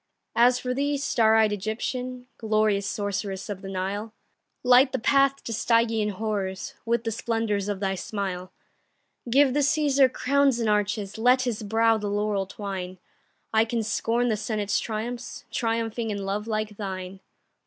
[0.35, 4.15] As for thee, star eyed Egyptian, Glorious sorceress of the Nile,
[4.63, 8.51] Light the path to Stygian horrors With the splendors of thy smile.
[9.29, 12.97] Give the Cæsar crowns and arches, Let his brow the laurel twine;
[13.53, 17.19] I can scorn the Senate's triumphs, Triumphing in love like thine.